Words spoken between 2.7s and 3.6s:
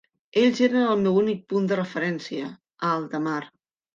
a alta mar.